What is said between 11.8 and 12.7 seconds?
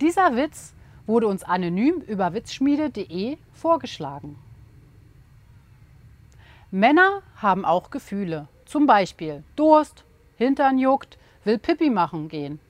machen gehen.